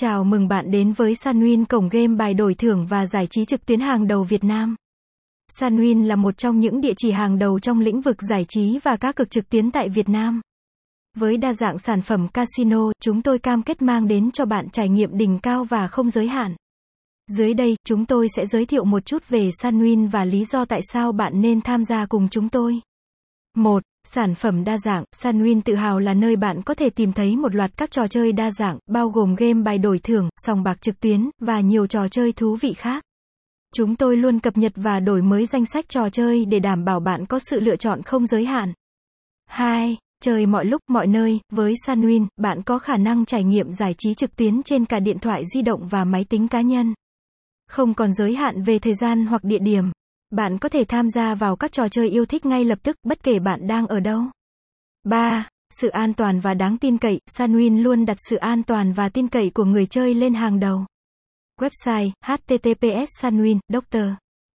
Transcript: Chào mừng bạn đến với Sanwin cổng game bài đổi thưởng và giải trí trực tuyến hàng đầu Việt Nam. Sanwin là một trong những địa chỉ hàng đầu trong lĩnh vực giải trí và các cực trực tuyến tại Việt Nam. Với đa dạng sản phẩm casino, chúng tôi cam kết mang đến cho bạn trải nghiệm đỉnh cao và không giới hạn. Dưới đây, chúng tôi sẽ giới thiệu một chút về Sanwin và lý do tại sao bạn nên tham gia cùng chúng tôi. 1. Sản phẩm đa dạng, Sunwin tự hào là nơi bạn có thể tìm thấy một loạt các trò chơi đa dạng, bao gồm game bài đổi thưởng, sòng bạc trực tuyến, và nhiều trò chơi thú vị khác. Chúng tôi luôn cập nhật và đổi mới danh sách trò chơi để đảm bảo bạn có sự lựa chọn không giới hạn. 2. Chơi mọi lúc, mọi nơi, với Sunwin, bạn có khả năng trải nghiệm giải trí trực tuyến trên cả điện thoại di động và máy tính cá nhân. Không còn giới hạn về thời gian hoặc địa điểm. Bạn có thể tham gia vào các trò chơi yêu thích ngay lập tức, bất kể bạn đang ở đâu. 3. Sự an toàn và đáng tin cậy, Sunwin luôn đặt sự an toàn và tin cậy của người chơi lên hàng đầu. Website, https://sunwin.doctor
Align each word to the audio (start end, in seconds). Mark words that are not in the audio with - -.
Chào 0.00 0.24
mừng 0.24 0.48
bạn 0.48 0.70
đến 0.70 0.92
với 0.92 1.14
Sanwin 1.14 1.64
cổng 1.64 1.88
game 1.88 2.14
bài 2.16 2.34
đổi 2.34 2.54
thưởng 2.54 2.86
và 2.86 3.06
giải 3.06 3.26
trí 3.30 3.44
trực 3.44 3.66
tuyến 3.66 3.80
hàng 3.80 4.06
đầu 4.06 4.24
Việt 4.24 4.44
Nam. 4.44 4.76
Sanwin 5.60 6.06
là 6.06 6.16
một 6.16 6.38
trong 6.38 6.60
những 6.60 6.80
địa 6.80 6.92
chỉ 6.96 7.10
hàng 7.10 7.38
đầu 7.38 7.58
trong 7.58 7.80
lĩnh 7.80 8.00
vực 8.00 8.16
giải 8.30 8.44
trí 8.48 8.78
và 8.78 8.96
các 8.96 9.16
cực 9.16 9.30
trực 9.30 9.48
tuyến 9.48 9.70
tại 9.70 9.88
Việt 9.88 10.08
Nam. 10.08 10.40
Với 11.16 11.36
đa 11.36 11.52
dạng 11.52 11.78
sản 11.78 12.02
phẩm 12.02 12.28
casino, 12.28 12.92
chúng 13.00 13.22
tôi 13.22 13.38
cam 13.38 13.62
kết 13.62 13.82
mang 13.82 14.08
đến 14.08 14.30
cho 14.30 14.44
bạn 14.44 14.70
trải 14.70 14.88
nghiệm 14.88 15.18
đỉnh 15.18 15.38
cao 15.38 15.64
và 15.64 15.88
không 15.88 16.10
giới 16.10 16.28
hạn. 16.28 16.54
Dưới 17.30 17.54
đây, 17.54 17.76
chúng 17.84 18.06
tôi 18.06 18.28
sẽ 18.36 18.46
giới 18.46 18.66
thiệu 18.66 18.84
một 18.84 19.06
chút 19.06 19.28
về 19.28 19.50
Sanwin 19.62 20.10
và 20.10 20.24
lý 20.24 20.44
do 20.44 20.64
tại 20.64 20.80
sao 20.92 21.12
bạn 21.12 21.40
nên 21.40 21.60
tham 21.60 21.84
gia 21.84 22.06
cùng 22.06 22.28
chúng 22.28 22.48
tôi. 22.48 22.80
1. 23.56 23.82
Sản 24.14 24.34
phẩm 24.34 24.64
đa 24.64 24.78
dạng, 24.78 25.04
Sunwin 25.16 25.60
tự 25.64 25.74
hào 25.74 25.98
là 25.98 26.14
nơi 26.14 26.36
bạn 26.36 26.62
có 26.62 26.74
thể 26.74 26.90
tìm 26.90 27.12
thấy 27.12 27.36
một 27.36 27.54
loạt 27.54 27.70
các 27.76 27.90
trò 27.90 28.06
chơi 28.06 28.32
đa 28.32 28.50
dạng, 28.50 28.78
bao 28.86 29.08
gồm 29.08 29.34
game 29.34 29.62
bài 29.62 29.78
đổi 29.78 29.98
thưởng, 29.98 30.28
sòng 30.36 30.62
bạc 30.62 30.82
trực 30.82 31.00
tuyến, 31.00 31.30
và 31.40 31.60
nhiều 31.60 31.86
trò 31.86 32.08
chơi 32.08 32.32
thú 32.32 32.56
vị 32.60 32.74
khác. 32.74 33.04
Chúng 33.74 33.96
tôi 33.96 34.16
luôn 34.16 34.38
cập 34.38 34.56
nhật 34.56 34.72
và 34.76 35.00
đổi 35.00 35.22
mới 35.22 35.46
danh 35.46 35.66
sách 35.66 35.88
trò 35.88 36.08
chơi 36.10 36.44
để 36.44 36.58
đảm 36.58 36.84
bảo 36.84 37.00
bạn 37.00 37.26
có 37.26 37.38
sự 37.38 37.60
lựa 37.60 37.76
chọn 37.76 38.02
không 38.02 38.26
giới 38.26 38.44
hạn. 38.44 38.72
2. 39.46 39.96
Chơi 40.22 40.46
mọi 40.46 40.64
lúc, 40.64 40.82
mọi 40.88 41.06
nơi, 41.06 41.40
với 41.52 41.74
Sunwin, 41.86 42.26
bạn 42.36 42.62
có 42.62 42.78
khả 42.78 42.96
năng 42.96 43.24
trải 43.24 43.44
nghiệm 43.44 43.72
giải 43.72 43.94
trí 43.98 44.14
trực 44.14 44.36
tuyến 44.36 44.62
trên 44.62 44.84
cả 44.84 45.00
điện 45.00 45.18
thoại 45.18 45.42
di 45.54 45.62
động 45.62 45.88
và 45.88 46.04
máy 46.04 46.24
tính 46.24 46.48
cá 46.48 46.60
nhân. 46.60 46.94
Không 47.68 47.94
còn 47.94 48.12
giới 48.12 48.34
hạn 48.34 48.62
về 48.62 48.78
thời 48.78 48.94
gian 48.94 49.26
hoặc 49.26 49.44
địa 49.44 49.58
điểm. 49.58 49.90
Bạn 50.30 50.58
có 50.58 50.68
thể 50.68 50.84
tham 50.84 51.08
gia 51.08 51.34
vào 51.34 51.56
các 51.56 51.72
trò 51.72 51.88
chơi 51.88 52.08
yêu 52.08 52.26
thích 52.26 52.46
ngay 52.46 52.64
lập 52.64 52.78
tức, 52.82 52.96
bất 53.02 53.22
kể 53.22 53.38
bạn 53.38 53.66
đang 53.66 53.86
ở 53.86 54.00
đâu. 54.00 54.22
3. 55.04 55.48
Sự 55.80 55.88
an 55.88 56.14
toàn 56.14 56.40
và 56.40 56.54
đáng 56.54 56.78
tin 56.78 56.98
cậy, 56.98 57.20
Sunwin 57.30 57.82
luôn 57.82 58.06
đặt 58.06 58.16
sự 58.30 58.36
an 58.36 58.62
toàn 58.62 58.92
và 58.92 59.08
tin 59.08 59.28
cậy 59.28 59.50
của 59.54 59.64
người 59.64 59.86
chơi 59.86 60.14
lên 60.14 60.34
hàng 60.34 60.60
đầu. 60.60 60.86
Website, 61.60 62.10
https://sunwin.doctor 62.24 64.14